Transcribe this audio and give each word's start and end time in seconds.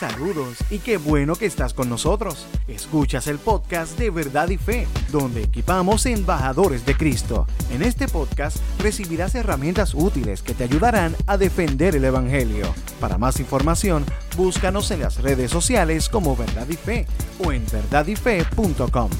Saludos 0.00 0.56
y 0.70 0.78
qué 0.78 0.96
bueno 0.96 1.36
que 1.36 1.44
estás 1.44 1.74
con 1.74 1.90
nosotros. 1.90 2.46
Escuchas 2.66 3.26
el 3.26 3.38
podcast 3.38 3.98
de 3.98 4.08
Verdad 4.08 4.48
y 4.48 4.56
Fe, 4.56 4.86
donde 5.12 5.42
equipamos 5.42 6.06
embajadores 6.06 6.86
de 6.86 6.96
Cristo. 6.96 7.46
En 7.70 7.82
este 7.82 8.08
podcast 8.08 8.56
recibirás 8.78 9.34
herramientas 9.34 9.92
útiles 9.92 10.40
que 10.40 10.54
te 10.54 10.64
ayudarán 10.64 11.14
a 11.26 11.36
defender 11.36 11.96
el 11.96 12.06
Evangelio. 12.06 12.74
Para 12.98 13.18
más 13.18 13.40
información, 13.40 14.06
búscanos 14.38 14.90
en 14.90 15.00
las 15.00 15.20
redes 15.20 15.50
sociales 15.50 16.08
como 16.08 16.34
Verdad 16.34 16.66
y 16.70 16.76
Fe 16.76 17.06
o 17.44 17.52
en 17.52 17.66
verdadyfe.com. 17.70 19.10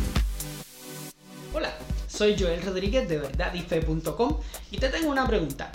Hola, 1.53 1.75
soy 2.09 2.37
Joel 2.39 2.63
Rodríguez 2.63 3.07
de 3.07 3.19
verdadyfe.com 3.19 4.39
y 4.71 4.79
te 4.79 4.89
tengo 4.89 5.11
una 5.11 5.27
pregunta 5.27 5.71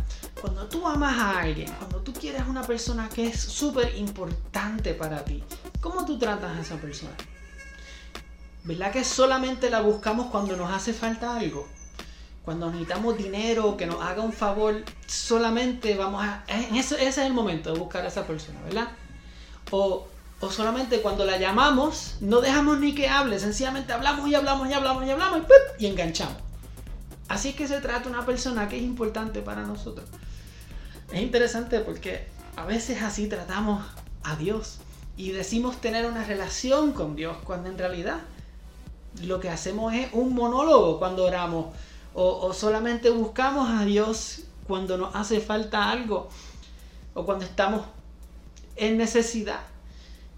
cuando 0.45 0.67
tú 0.67 0.87
amas 0.87 1.17
a 1.17 1.39
alguien, 1.39 1.71
cuando 1.79 2.01
tú 2.01 2.13
quieres 2.13 2.43
una 2.47 2.61
persona 2.61 3.09
que 3.09 3.25
es 3.25 3.39
súper 3.39 3.95
importante 3.97 4.93
para 4.93 5.25
ti, 5.25 5.43
¿cómo 5.81 6.05
tú 6.05 6.19
tratas 6.19 6.55
a 6.55 6.61
esa 6.61 6.75
persona? 6.75 7.15
¿Verdad 8.63 8.91
que 8.91 9.03
solamente 9.03 9.71
la 9.71 9.81
buscamos 9.81 10.27
cuando 10.27 10.55
nos 10.55 10.71
hace 10.71 10.93
falta 10.93 11.35
algo? 11.35 11.67
Cuando 12.43 12.67
necesitamos 12.67 13.17
dinero, 13.17 13.75
que 13.75 13.87
nos 13.87 14.03
haga 14.03 14.21
un 14.21 14.33
favor, 14.33 14.83
solamente 15.07 15.95
vamos 15.95 16.23
a... 16.23 16.43
Ese, 16.47 16.93
ese 16.93 17.07
es 17.07 17.17
el 17.17 17.33
momento 17.33 17.73
de 17.73 17.79
buscar 17.79 18.05
a 18.05 18.09
esa 18.09 18.27
persona, 18.27 18.61
¿verdad? 18.65 18.89
O, 19.71 20.07
o 20.41 20.51
solamente 20.51 21.01
cuando 21.01 21.25
la 21.25 21.39
llamamos, 21.39 22.17
no 22.21 22.39
dejamos 22.39 22.79
ni 22.79 22.93
que 22.93 23.09
hable, 23.09 23.39
sencillamente 23.39 23.93
hablamos 23.93 24.29
y 24.29 24.35
hablamos 24.35 24.69
y 24.69 24.73
hablamos 24.73 25.07
y 25.07 25.09
hablamos 25.09 25.41
y, 25.79 25.85
y 25.85 25.87
enganchamos. 25.87 26.37
Así 27.29 27.49
es 27.49 27.55
que 27.55 27.67
se 27.67 27.81
trata 27.81 28.07
una 28.07 28.23
persona 28.27 28.69
que 28.69 28.77
es 28.77 28.83
importante 28.83 29.41
para 29.41 29.63
nosotros. 29.63 30.07
Es 31.15 31.21
interesante 31.21 31.79
porque 31.79 32.27
a 32.57 32.65
veces 32.65 33.01
así 33.01 33.29
tratamos 33.29 33.81
a 34.23 34.35
Dios 34.35 34.79
y 35.15 35.31
decimos 35.31 35.79
tener 35.79 36.05
una 36.07 36.25
relación 36.25 36.91
con 36.91 37.15
Dios 37.15 37.37
cuando 37.45 37.69
en 37.69 37.77
realidad 37.77 38.19
lo 39.23 39.39
que 39.39 39.49
hacemos 39.49 39.93
es 39.93 40.09
un 40.11 40.35
monólogo 40.35 40.99
cuando 40.99 41.23
oramos 41.23 41.67
o, 42.13 42.51
solamente 42.51 43.11
buscamos 43.11 43.69
a 43.69 43.85
Dios 43.85 44.41
cuando 44.67 44.97
nos 44.97 45.15
hace 45.15 45.39
falta 45.39 45.89
algo 45.89 46.27
o 47.13 47.25
cuando 47.25 47.45
estamos 47.45 47.85
en 48.75 48.97
necesidad. 48.97 49.61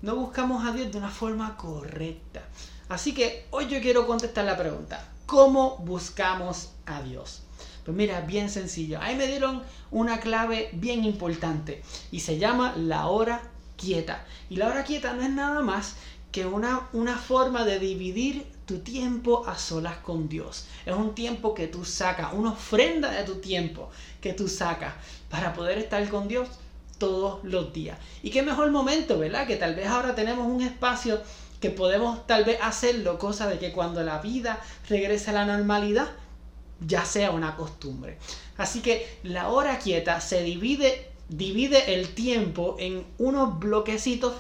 No 0.03 0.15
buscamos 0.15 0.63
a 0.63 0.73
Dios 0.73 0.91
de 0.91 0.99
una 0.99 1.09
forma 1.09 1.57
correcta. 1.57 2.43
Así 2.87 3.15
que 3.15 3.47
hoy 3.49 3.67
yo 3.67 3.81
quiero 3.81 4.05
contestar 4.05 4.45
la 4.45 4.55
pregunta, 4.55 5.03
¿cómo 5.25 5.77
buscamos 5.77 6.69
a 6.85 7.01
Dios? 7.01 7.46
Pues 7.87 7.95
mira, 7.95 8.19
bien 8.19 8.49
sencillo. 8.49 8.99
Ahí 9.01 9.15
me 9.15 9.27
dieron 9.27 9.63
una 9.91 10.19
clave 10.19 10.67
bien 10.73 11.05
importante 11.05 11.81
y 12.11 12.19
se 12.19 12.37
llama 12.37 12.75
la 12.75 13.07
hora 13.07 13.41
quieta. 13.77 14.25
Y 14.49 14.57
la 14.57 14.67
hora 14.67 14.83
quieta 14.83 15.13
no 15.13 15.21
es 15.21 15.29
nada 15.29 15.61
más 15.61 15.95
que 16.33 16.45
una, 16.45 16.89
una 16.91 17.15
forma 17.15 17.63
de 17.63 17.79
dividir 17.79 18.45
tu 18.65 18.79
tiempo 18.79 19.47
a 19.47 19.57
solas 19.57 19.95
con 19.99 20.27
Dios. 20.27 20.65
Es 20.85 20.93
un 20.93 21.15
tiempo 21.15 21.53
que 21.53 21.69
tú 21.69 21.85
sacas, 21.85 22.33
una 22.33 22.51
ofrenda 22.51 23.09
de 23.09 23.23
tu 23.23 23.35
tiempo 23.35 23.89
que 24.19 24.33
tú 24.33 24.49
sacas 24.49 24.93
para 25.29 25.53
poder 25.53 25.77
estar 25.77 26.05
con 26.09 26.27
Dios 26.27 26.49
todos 26.97 27.41
los 27.45 27.71
días. 27.71 27.97
Y 28.21 28.31
qué 28.31 28.43
mejor 28.43 28.69
momento, 28.69 29.17
¿verdad? 29.17 29.47
Que 29.47 29.55
tal 29.55 29.75
vez 29.75 29.87
ahora 29.87 30.13
tenemos 30.13 30.45
un 30.45 30.61
espacio 30.61 31.21
que 31.61 31.69
podemos 31.69 32.27
tal 32.27 32.43
vez 32.43 32.59
hacerlo, 32.61 33.17
cosa 33.17 33.47
de 33.47 33.59
que 33.59 33.71
cuando 33.71 34.03
la 34.03 34.19
vida 34.19 34.59
regrese 34.89 35.29
a 35.29 35.33
la 35.35 35.45
normalidad, 35.45 36.09
ya 36.79 37.05
sea 37.05 37.31
una 37.31 37.55
costumbre. 37.55 38.17
Así 38.57 38.81
que 38.81 39.19
la 39.23 39.49
hora 39.49 39.79
quieta 39.79 40.21
se 40.21 40.43
divide, 40.43 41.11
divide 41.29 41.95
el 41.95 42.09
tiempo 42.13 42.75
en 42.79 43.05
unos 43.17 43.59
bloquecitos 43.59 44.33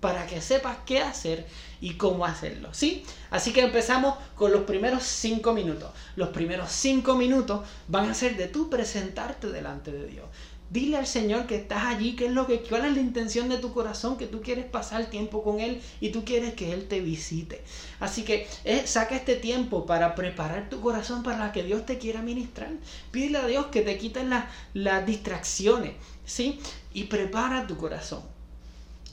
para 0.00 0.26
que 0.26 0.40
sepas 0.40 0.78
qué 0.86 1.00
hacer 1.00 1.46
y 1.80 1.94
cómo 1.94 2.24
hacerlo, 2.24 2.68
¿sí? 2.72 3.04
Así 3.30 3.52
que 3.52 3.62
empezamos 3.62 4.16
con 4.36 4.52
los 4.52 4.62
primeros 4.62 5.02
cinco 5.02 5.52
minutos. 5.52 5.90
Los 6.16 6.28
primeros 6.28 6.70
cinco 6.70 7.16
minutos 7.16 7.66
van 7.88 8.08
a 8.08 8.14
ser 8.14 8.36
de 8.36 8.46
tú 8.46 8.70
presentarte 8.70 9.48
delante 9.48 9.90
de 9.90 10.06
Dios. 10.06 10.26
Dile 10.70 10.98
al 10.98 11.06
Señor 11.06 11.46
que 11.46 11.56
estás 11.56 11.84
allí, 11.84 12.14
qué 12.14 12.26
es 12.26 12.32
lo 12.32 12.46
que, 12.46 12.60
cuál 12.60 12.84
es 12.84 12.92
la 12.94 13.00
intención 13.00 13.48
de 13.48 13.56
tu 13.56 13.72
corazón, 13.72 14.18
que 14.18 14.26
tú 14.26 14.42
quieres 14.42 14.66
pasar 14.66 15.06
tiempo 15.06 15.42
con 15.42 15.60
Él 15.60 15.80
y 16.00 16.10
tú 16.10 16.24
quieres 16.24 16.54
que 16.54 16.72
Él 16.72 16.86
te 16.88 17.00
visite. 17.00 17.62
Así 18.00 18.22
que 18.22 18.46
eh, 18.64 18.86
saca 18.86 19.16
este 19.16 19.36
tiempo 19.36 19.86
para 19.86 20.14
preparar 20.14 20.68
tu 20.68 20.80
corazón 20.80 21.22
para 21.22 21.52
que 21.52 21.62
Dios 21.62 21.86
te 21.86 21.96
quiera 21.96 22.20
ministrar. 22.20 22.70
Pídele 23.10 23.38
a 23.38 23.46
Dios 23.46 23.66
que 23.66 23.80
te 23.80 23.96
quiten 23.96 24.30
las 24.74 25.06
distracciones, 25.06 25.92
¿sí? 26.26 26.60
Y 26.92 27.04
prepara 27.04 27.66
tu 27.66 27.76
corazón 27.76 28.37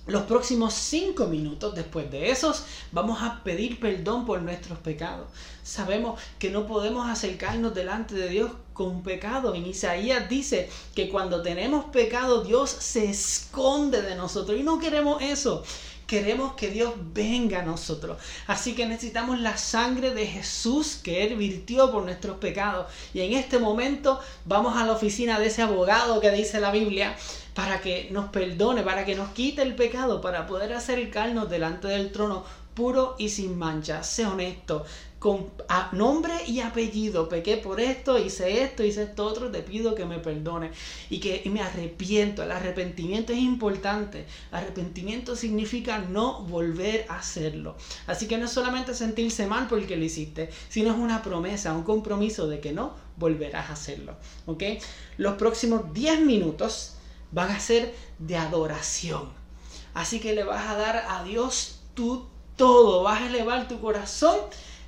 los 0.07 0.23
próximos 0.23 0.73
cinco 0.73 1.25
minutos 1.25 1.73
después 1.73 2.11
de 2.11 2.29
esos 2.29 2.63
vamos 2.91 3.23
a 3.23 3.43
pedir 3.43 3.79
perdón 3.79 4.25
por 4.25 4.41
nuestros 4.41 4.77
pecados. 4.79 5.27
Sabemos 5.63 6.21
que 6.38 6.51
no 6.51 6.67
podemos 6.67 7.09
acercarnos 7.09 7.73
delante 7.73 8.13
de 8.13 8.29
Dios 8.29 8.51
con 8.73 9.01
pecado. 9.01 9.55
En 9.55 9.66
Isaías 9.66 10.29
dice 10.29 10.69
que 10.93 11.09
cuando 11.09 11.41
tenemos 11.41 11.85
pecado 11.85 12.43
Dios 12.43 12.69
se 12.69 13.09
esconde 13.09 14.03
de 14.03 14.16
nosotros 14.16 14.59
y 14.59 14.63
no 14.63 14.79
queremos 14.79 15.21
eso. 15.23 15.63
Queremos 16.05 16.53
que 16.53 16.69
Dios 16.69 16.93
venga 17.16 17.61
a 17.61 17.66
nosotros. 17.66 18.19
Así 18.45 18.75
que 18.75 18.85
necesitamos 18.85 19.39
la 19.39 19.57
sangre 19.57 20.13
de 20.13 20.27
Jesús 20.27 20.99
que 21.01 21.23
Él 21.23 21.35
virtió 21.35 21.91
por 21.91 22.03
nuestros 22.03 22.37
pecados. 22.37 22.85
Y 23.11 23.22
en 23.22 23.33
este 23.33 23.57
momento 23.57 24.19
vamos 24.45 24.77
a 24.77 24.85
la 24.85 24.91
oficina 24.91 25.39
de 25.39 25.47
ese 25.47 25.63
abogado 25.63 26.22
que 26.22 26.29
dice 26.29 26.59
la 26.59 26.69
Biblia 26.69 27.17
para 27.55 27.81
que 27.81 28.09
nos 28.11 28.29
perdone, 28.29 28.83
para 28.83 29.05
que 29.05 29.16
nos 29.16 29.29
quite 29.29 29.63
el 29.63 29.75
pecado, 29.75 30.21
para 30.21 30.45
poder 30.45 30.73
acercarnos 30.73 31.49
delante 31.49 31.88
del 31.88 32.11
trono 32.11 32.43
puro 32.75 33.16
y 33.17 33.29
sin 33.29 33.57
mancha. 33.57 34.03
Sé 34.03 34.25
honesto, 34.25 34.85
con 35.17 35.47
nombre 35.93 36.33
y 36.45 36.59
apellido. 36.59 37.29
Pequé 37.29 37.55
por 37.55 37.79
esto, 37.79 38.19
hice 38.19 38.61
esto, 38.61 38.83
hice 38.83 39.03
esto 39.03 39.25
otro, 39.25 39.49
te 39.49 39.61
pido 39.61 39.95
que 39.95 40.05
me 40.05 40.19
perdone 40.19 40.71
y 41.09 41.19
que 41.19 41.41
me 41.49 41.61
arrepiento. 41.61 42.43
El 42.43 42.51
arrepentimiento 42.51 43.31
es 43.31 43.39
importante. 43.39 44.25
Arrepentimiento 44.51 45.37
significa 45.37 45.99
no 45.99 46.41
volver 46.41 47.05
a 47.07 47.19
hacerlo. 47.19 47.77
Así 48.05 48.27
que 48.27 48.37
no 48.37 48.45
es 48.45 48.51
solamente 48.51 48.93
sentirse 48.93 49.47
mal 49.47 49.67
porque 49.67 49.95
lo 49.95 50.03
hiciste, 50.03 50.49
sino 50.67 50.91
es 50.91 50.97
una 50.97 51.23
promesa, 51.23 51.73
un 51.73 51.83
compromiso 51.83 52.47
de 52.47 52.59
que 52.59 52.73
no 52.73 52.93
volverás 53.16 53.69
a 53.69 53.73
hacerlo. 53.73 54.17
¿Ok? 54.45 54.63
Los 55.17 55.35
próximos 55.35 55.93
10 55.93 56.19
minutos 56.22 56.94
van 57.35 57.51
a 57.51 57.59
ser 57.59 57.94
de 58.18 58.38
adoración. 58.38 59.29
Así 59.94 60.22
que 60.22 60.34
le 60.34 60.46
vas 60.46 60.68
a 60.68 60.78
dar 60.78 61.06
a 61.09 61.23
Dios 61.23 61.81
tu 61.94 62.25
todo, 62.56 63.03
vas 63.03 63.22
a 63.22 63.28
elevar 63.28 63.68
tu 63.68 63.81
corazón 63.81 64.38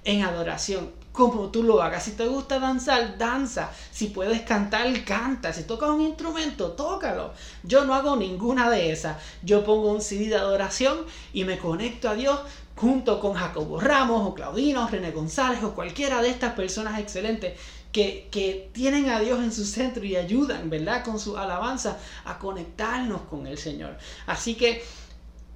en 0.06 0.24
adoración, 0.24 0.91
como 1.12 1.50
tú 1.50 1.63
lo 1.63 1.81
hagas. 1.81 2.03
Si 2.03 2.12
te 2.12 2.25
gusta 2.25 2.59
danzar, 2.59 3.18
danza. 3.18 3.69
Si 3.91 4.08
puedes 4.08 4.44
cantar, 4.44 4.88
canta. 5.03 5.52
Si 5.52 5.63
tocas 5.63 5.90
un 5.90 6.00
instrumento, 6.00 6.72
tócalo. 6.72 7.34
Yo 7.63 7.84
no 7.84 7.94
hago 7.94 8.16
ninguna 8.16 8.69
de 8.69 8.94
esas. 8.94 9.18
Yo 9.44 9.66
pongo 9.66 9.91
un 9.91 10.02
CD 10.02 10.29
de 10.29 10.38
adoración 10.38 11.00
y 11.34 11.44
me 11.44 11.58
conecto 11.58 12.08
a 12.08 12.16
Dios 12.16 12.40
junto 12.77 13.19
con 13.19 13.33
Jacobo 13.33 13.79
Ramos 13.79 14.25
o 14.25 14.33
Claudino 14.33 14.88
René 14.88 15.11
González 15.11 15.63
o 15.63 15.73
cualquiera 15.73 16.21
de 16.21 16.29
estas 16.29 16.53
personas 16.53 16.99
excelentes 16.99 17.59
que, 17.91 18.69
tienen 18.73 19.09
a 19.09 19.19
Dios 19.19 19.39
en 19.39 19.51
su 19.51 19.65
centro 19.65 20.05
y 20.05 20.15
ayudan, 20.15 20.69
¿verdad? 20.69 21.03
Con 21.03 21.19
su 21.19 21.35
alabanza 21.35 21.97
a 22.25 22.37
conectarnos 22.37 23.21
con 23.23 23.47
el 23.47 23.57
Señor. 23.57 23.97
Así 24.27 24.53
que 24.53 24.83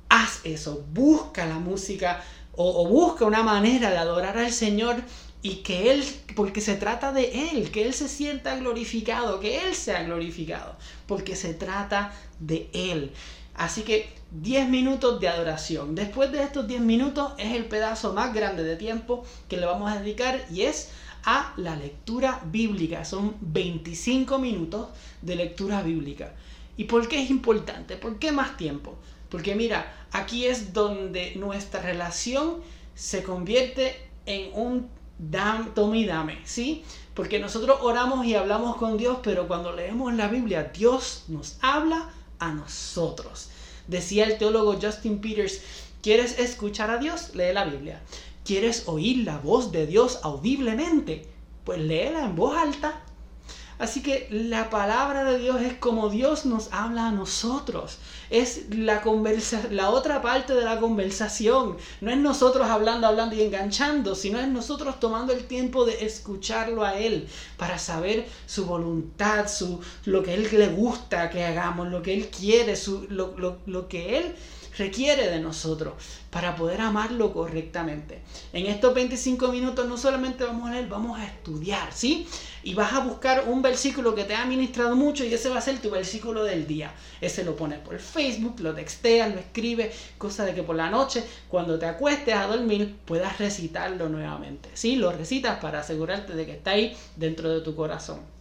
haz 0.10 0.42
eso, 0.44 0.84
busca 0.92 1.46
la 1.46 1.60
música 1.60 2.24
o 2.54 2.88
busca 2.88 3.26
una 3.26 3.44
manera 3.44 3.92
de 3.92 3.98
adorar 3.98 4.38
al 4.40 4.52
Señor 4.52 4.96
y 5.44 5.58
que 5.58 5.92
Él, 5.92 6.04
porque 6.36 6.62
se 6.62 6.76
trata 6.76 7.12
de 7.12 7.52
Él, 7.52 7.72
que 7.72 7.84
Él 7.86 7.94
se 7.94 8.08
sienta 8.08 8.56
glorificado, 8.58 9.40
que 9.40 9.60
Él 9.60 9.76
sea 9.76 10.04
glorificado, 10.04 10.76
porque 11.08 11.36
se 11.36 11.54
trata 11.54 12.14
de 12.40 12.70
Él. 12.74 13.12
Así 13.62 13.84
que 13.84 14.10
10 14.32 14.70
minutos 14.70 15.20
de 15.20 15.28
adoración. 15.28 15.94
Después 15.94 16.32
de 16.32 16.42
estos 16.42 16.68
10 16.68 16.82
minutos 16.82 17.34
es 17.38 17.54
el 17.54 17.66
pedazo 17.66 18.12
más 18.12 18.34
grande 18.34 18.64
de 18.64 18.76
tiempo 18.76 19.24
que 19.48 19.58
le 19.58 19.68
vamos 19.68 19.92
a 19.92 20.00
dedicar 20.00 20.44
y 20.50 20.64
es 20.64 20.90
a 21.24 21.54
la 21.58 21.76
lectura 21.76 22.42
bíblica. 22.46 23.06
Son 23.06 23.36
25 23.40 24.40
minutos 24.40 24.88
de 25.22 25.36
lectura 25.36 25.84
bíblica. 25.84 26.34
¿Y 26.76 26.86
por 26.86 27.08
qué 27.08 27.22
es 27.22 27.30
importante? 27.30 27.98
¿Por 27.98 28.18
qué 28.18 28.32
más 28.32 28.58
tiempo? 28.58 28.96
Porque 29.30 29.54
mira, 29.54 30.08
aquí 30.12 30.48
es 30.48 30.74
donde 30.74 31.36
nuestra 31.36 31.84
relación 31.84 32.62
se 32.96 33.22
convierte 33.22 33.96
en 34.26 34.50
un 34.56 34.90
dam, 35.20 35.76
tome 35.76 36.00
y 36.00 36.06
dame, 36.08 36.40
¿sí? 36.46 36.84
Porque 37.14 37.38
nosotros 37.38 37.78
oramos 37.84 38.26
y 38.26 38.34
hablamos 38.34 38.78
con 38.78 38.98
Dios, 38.98 39.20
pero 39.22 39.48
cuando 39.48 39.72
leemos 39.72 40.16
la 40.16 40.30
Biblia, 40.30 40.72
Dios 40.74 41.26
nos 41.28 41.60
habla 41.62 42.10
a 42.42 42.52
nosotros. 42.52 43.48
Decía 43.88 44.26
el 44.26 44.38
teólogo 44.38 44.78
Justin 44.82 45.22
Peters, 45.22 45.62
¿quieres 46.02 46.38
escuchar 46.40 46.90
a 46.90 46.98
Dios? 46.98 47.34
Lee 47.36 47.54
la 47.54 47.64
Biblia. 47.64 48.02
¿Quieres 48.44 48.84
oír 48.88 49.20
la 49.26 49.38
voz 49.38 49.72
de 49.72 49.88
Dios 49.88 50.20
audiblemente? 50.24 51.28
Pues 51.64 51.80
léela 51.80 52.26
en 52.26 52.36
voz 52.36 52.58
alta. 52.58 53.02
Así 53.80 54.04
que 54.04 54.28
la 54.30 54.70
palabra 54.70 55.24
de 55.24 55.40
Dios 55.40 55.62
es 55.62 55.74
como 55.74 56.10
Dios 56.10 56.46
nos 56.46 56.72
habla 56.72 57.08
a 57.08 57.12
nosotros. 57.12 57.98
es 58.30 58.74
la, 58.76 59.02
conversa 59.02 59.62
la 59.72 59.90
otra 59.90 60.22
parte 60.22 60.54
de 60.54 60.64
la 60.64 60.80
conversación. 60.80 61.78
No 62.00 62.12
es 62.12 62.18
nosotros 62.18 62.68
hablando, 62.68 63.08
hablando 63.08 63.36
y 63.36 63.42
enganchando, 63.42 64.16
sino 64.16 64.40
es 64.40 64.48
nosotros 64.48 65.00
tomando 65.00 65.34
el 65.34 65.46
tiempo 65.46 65.86
de 65.86 66.06
escucharlo 66.06 66.84
a 66.84 66.98
Él 66.98 67.28
para 67.58 67.78
saber 67.80 68.28
su 68.46 68.66
voluntad, 68.66 69.48
su, 69.48 69.82
lo 70.06 70.22
que 70.24 70.34
Él 70.34 70.48
le 70.52 70.68
gusta 70.68 71.30
que 71.30 71.44
hagamos, 71.44 71.88
lo 71.88 72.02
que 72.02 72.14
Él 72.14 72.30
quiere, 72.30 72.76
su, 72.76 73.08
lo, 73.10 73.36
lo, 73.38 73.58
lo 73.66 73.88
que 73.88 74.18
Él 74.18 74.36
requiere 74.78 75.30
de 75.30 75.40
nosotros 75.40 75.94
para 76.30 76.56
poder 76.56 76.82
amarlo 76.82 77.34
correctamente. 77.34 78.22
En 78.54 78.66
estos 78.66 78.94
25 78.94 79.50
minutos 79.50 79.88
no 79.88 79.98
solamente 79.98 80.44
vamos 80.44 80.70
a 80.70 80.74
leer, 80.74 80.88
vamos 80.88 81.20
a 81.20 81.26
estudiar, 81.26 81.92
¿sí? 81.94 82.28
Y 82.64 82.74
vas 82.74 82.94
a 82.94 83.00
buscar 83.00 83.46
un 83.48 83.62
versículo 83.62 84.16
que 84.16 84.24
te 84.24 84.36
ha 84.36 84.46
ministrado 84.46 84.96
mucho 84.96 85.26
y 85.26 85.34
ese 85.34 85.50
va 85.50 85.58
a 85.58 85.62
ser 85.62 85.80
tu 85.80 85.90
versículo 85.90 86.44
del 86.44 86.68
día. 86.68 86.94
Ese 87.20 87.44
lo 87.44 87.56
pones 87.56 87.80
por 87.80 88.00
Facebook, 88.00 88.60
lo 88.60 88.74
texteas, 88.74 89.34
lo 89.34 89.40
escribes, 89.40 89.96
cosa 90.18 90.46
de 90.46 90.54
que 90.54 90.64
por 90.64 90.76
la 90.76 90.90
noche, 90.90 91.24
cuando 91.50 91.78
te 91.78 91.86
acuestes 91.86 92.34
a 92.34 92.48
dormir, 92.48 92.96
puedas 93.06 93.38
recitarlo 93.40 94.10
nuevamente, 94.10 94.70
¿sí? 94.74 94.96
Lo 94.96 95.12
recitas 95.12 95.60
para 95.60 95.80
asegurarte 95.80 96.34
de 96.34 96.46
que 96.46 96.54
está 96.54 96.72
ahí 96.72 96.96
dentro 97.16 97.50
de 97.50 97.62
tu 97.62 97.76
corazón. 97.76 98.41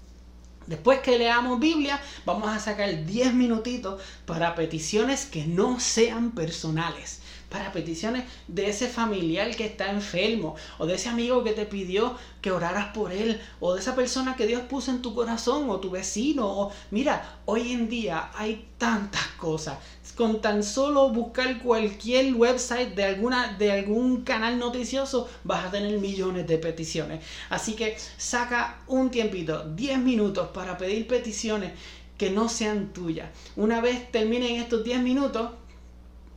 Después 0.70 1.00
que 1.00 1.18
leamos 1.18 1.58
Biblia, 1.58 2.00
vamos 2.24 2.48
a 2.48 2.60
sacar 2.60 3.04
10 3.04 3.34
minutitos 3.34 4.00
para 4.24 4.54
peticiones 4.54 5.26
que 5.26 5.44
no 5.44 5.80
sean 5.80 6.30
personales. 6.30 7.19
Para 7.50 7.72
peticiones 7.72 8.24
de 8.48 8.70
ese 8.70 8.88
familiar 8.88 9.54
que 9.54 9.66
está 9.66 9.90
enfermo, 9.90 10.56
o 10.78 10.86
de 10.86 10.94
ese 10.94 11.10
amigo 11.10 11.44
que 11.44 11.52
te 11.52 11.66
pidió 11.66 12.16
que 12.40 12.50
oraras 12.50 12.94
por 12.94 13.12
él, 13.12 13.38
o 13.60 13.74
de 13.74 13.80
esa 13.80 13.94
persona 13.94 14.36
que 14.36 14.46
Dios 14.46 14.62
puso 14.62 14.90
en 14.90 15.02
tu 15.02 15.14
corazón, 15.14 15.68
o 15.68 15.80
tu 15.80 15.90
vecino. 15.90 16.46
O 16.46 16.72
mira, 16.90 17.40
hoy 17.44 17.72
en 17.72 17.88
día 17.88 18.30
hay 18.34 18.68
tantas 18.78 19.26
cosas 19.36 19.76
con 20.20 20.40
tan 20.40 20.62
solo 20.62 21.10
buscar 21.10 21.62
cualquier 21.62 22.34
website 22.34 22.94
de, 22.94 23.04
alguna, 23.04 23.54
de 23.58 23.72
algún 23.72 24.22
canal 24.22 24.58
noticioso, 24.58 25.28
vas 25.44 25.64
a 25.64 25.70
tener 25.70 25.98
millones 25.98 26.46
de 26.46 26.58
peticiones. 26.58 27.24
Así 27.48 27.74
que 27.74 27.96
saca 28.16 28.82
un 28.86 29.10
tiempito, 29.10 29.64
10 29.64 29.98
minutos 29.98 30.48
para 30.48 30.76
pedir 30.76 31.06
peticiones 31.06 31.72
que 32.18 32.30
no 32.30 32.48
sean 32.48 32.92
tuyas. 32.92 33.30
Una 33.56 33.80
vez 33.80 34.12
terminen 34.12 34.56
estos 34.56 34.84
10 34.84 35.00
minutos, 35.00 35.52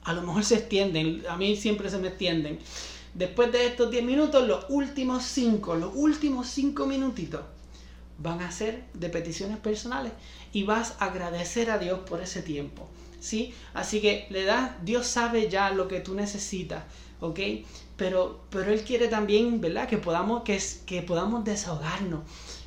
a 0.03 0.13
lo 0.13 0.21
mejor 0.21 0.43
se 0.43 0.55
extienden, 0.55 1.23
a 1.29 1.37
mí 1.37 1.55
siempre 1.55 1.89
se 1.89 1.97
me 1.97 2.09
extienden. 2.09 2.59
Después 3.13 3.51
de 3.51 3.67
estos 3.67 3.91
10 3.91 4.03
minutos, 4.03 4.47
los 4.47 4.65
últimos 4.69 5.23
5, 5.23 5.75
los 5.75 5.91
últimos 5.93 6.47
5 6.47 6.85
minutitos 6.87 7.41
van 8.17 8.41
a 8.41 8.51
ser 8.51 8.83
de 8.93 9.09
peticiones 9.09 9.57
personales 9.57 10.13
y 10.51 10.63
vas 10.63 10.95
a 10.99 11.05
agradecer 11.05 11.69
a 11.69 11.77
Dios 11.77 11.99
por 12.07 12.21
ese 12.21 12.41
tiempo. 12.41 12.89
¿sí? 13.23 13.53
Así 13.73 14.01
que 14.01 14.27
le 14.29 14.43
das, 14.43 14.71
Dios 14.83 15.07
sabe 15.07 15.49
ya 15.49 15.71
lo 15.71 15.87
que 15.87 16.01
tú 16.01 16.13
necesitas, 16.13 16.83
¿ok? 17.21 17.39
Pero, 18.03 18.41
pero 18.49 18.73
Él 18.73 18.83
quiere 18.83 19.07
también, 19.07 19.61
¿verdad? 19.61 19.87
Que 19.87 19.97
podamos, 19.97 20.43
que, 20.43 20.61
que 20.85 21.01
podamos 21.01 21.45
desahogarnos. 21.45 22.19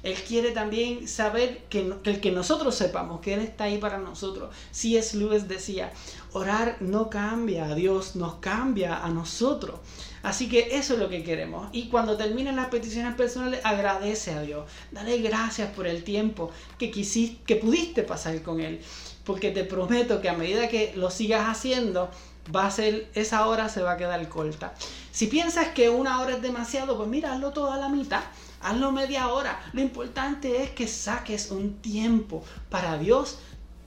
Él 0.02 0.14
quiere 0.14 0.52
también 0.52 1.06
saber 1.06 1.64
que, 1.68 1.92
que, 2.02 2.20
que 2.22 2.32
nosotros 2.32 2.74
sepamos 2.74 3.20
que 3.20 3.34
Él 3.34 3.40
está 3.40 3.64
ahí 3.64 3.76
para 3.76 3.98
nosotros. 3.98 4.48
Si 4.70 4.96
es 4.96 5.14
Luis 5.14 5.46
decía, 5.46 5.92
orar 6.32 6.78
no 6.80 7.10
cambia 7.10 7.66
a 7.66 7.74
Dios, 7.74 8.16
nos 8.16 8.36
cambia 8.36 9.04
a 9.04 9.10
nosotros. 9.10 9.78
Así 10.22 10.48
que 10.48 10.74
eso 10.74 10.94
es 10.94 11.00
lo 11.00 11.10
que 11.10 11.22
queremos. 11.22 11.68
Y 11.72 11.90
cuando 11.90 12.16
terminen 12.16 12.56
las 12.56 12.68
peticiones 12.68 13.14
personales, 13.14 13.60
agradece 13.62 14.30
a 14.30 14.40
Dios. 14.40 14.64
Dale 14.90 15.18
gracias 15.18 15.68
por 15.72 15.86
el 15.86 16.02
tiempo 16.02 16.50
que, 16.78 16.90
quisiste, 16.90 17.42
que 17.44 17.56
pudiste 17.56 18.04
pasar 18.04 18.40
con 18.40 18.62
Él 18.62 18.80
porque 19.26 19.50
te 19.50 19.64
prometo 19.64 20.22
que 20.22 20.28
a 20.28 20.34
medida 20.34 20.68
que 20.68 20.92
lo 20.94 21.10
sigas 21.10 21.48
haciendo, 21.48 22.08
va 22.54 22.66
a 22.66 22.70
ser, 22.70 23.10
esa 23.14 23.46
hora 23.46 23.68
se 23.68 23.82
va 23.82 23.92
a 23.92 23.96
quedar 23.96 24.28
corta. 24.28 24.74
Si 25.10 25.26
piensas 25.26 25.68
que 25.68 25.88
una 25.88 26.20
hora 26.20 26.36
es 26.36 26.42
demasiado, 26.42 26.96
pues 26.96 27.08
mira, 27.08 27.32
hazlo 27.32 27.52
toda 27.52 27.76
la 27.76 27.88
mitad, 27.88 28.22
hazlo 28.62 28.92
media 28.92 29.28
hora. 29.28 29.60
Lo 29.72 29.80
importante 29.80 30.62
es 30.62 30.70
que 30.70 30.86
saques 30.86 31.50
un 31.50 31.74
tiempo 31.80 32.44
para 32.70 32.98
Dios 32.98 33.38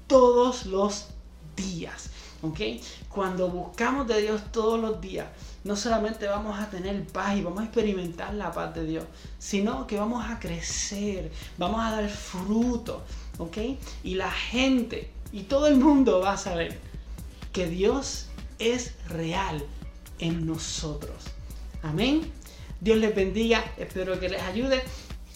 todos 0.08 0.66
los 0.66 1.08
días. 1.56 2.10
¿Ok? 2.42 2.60
Cuando 3.10 3.50
buscamos 3.50 4.08
de 4.08 4.22
Dios 4.22 4.42
todos 4.54 4.80
los 4.80 5.02
días, 5.02 5.28
no 5.66 5.76
solamente 5.76 6.26
vamos 6.26 6.58
a 6.58 6.70
tener 6.70 7.06
paz 7.08 7.36
y 7.36 7.42
vamos 7.42 7.60
a 7.60 7.66
experimentar 7.66 8.34
la 8.34 8.52
paz 8.54 8.74
de 8.74 8.86
Dios, 8.86 9.04
sino 9.38 9.86
que 9.86 9.98
vamos 9.98 10.24
a 10.26 10.40
crecer, 10.40 11.32
vamos 11.58 11.82
a 11.82 11.92
dar 11.92 12.10
fruto, 12.10 13.04
¿ok? 13.38 13.58
Y 14.06 14.16
la 14.16 14.32
gente 14.32 15.12
y 15.34 15.44
todo 15.44 15.68
el 15.68 15.76
mundo 15.76 16.22
va 16.22 16.34
a 16.34 16.38
saber 16.38 16.80
que 17.52 17.68
Dios 17.68 18.29
es 18.60 18.94
real 19.08 19.66
en 20.20 20.46
nosotros. 20.46 21.24
Amén. 21.82 22.32
Dios 22.82 22.98
les 22.98 23.16
bendiga, 23.16 23.64
espero 23.78 24.20
que 24.20 24.30
les 24.30 24.42
ayude 24.42 24.82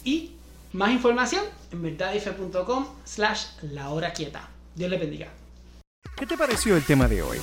y 0.04 0.32
más 0.72 0.92
información 0.92 1.44
en 1.72 1.82
verdadife.com 1.82 2.86
slash 3.04 3.44
la 3.62 3.90
hora 3.90 4.12
quieta. 4.12 4.48
Dios 4.74 4.90
les 4.90 5.00
bendiga. 5.00 5.28
¿Qué 6.16 6.26
te 6.26 6.36
pareció 6.36 6.76
el 6.76 6.84
tema 6.84 7.08
de 7.08 7.22
hoy? 7.22 7.38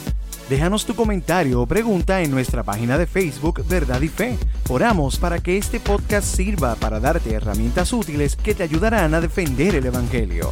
Déjanos 0.50 0.86
tu 0.86 0.96
comentario 0.96 1.62
o 1.62 1.66
pregunta 1.66 2.22
en 2.22 2.32
nuestra 2.32 2.64
página 2.64 2.98
de 2.98 3.08
Facebook 3.08 3.66
Verdad 3.68 4.02
y 4.02 4.10
Fe. 4.10 4.38
Oramos 4.70 5.18
para 5.18 5.40
que 5.40 5.58
este 5.58 5.80
podcast 5.80 6.28
sirva 6.36 6.76
para 6.76 7.00
darte 7.00 7.34
herramientas 7.34 7.94
útiles 7.94 8.36
que 8.36 8.54
te 8.54 8.64
ayudarán 8.64 9.14
a 9.14 9.22
defender 9.22 9.76
el 9.76 9.86
Evangelio. 9.86 10.52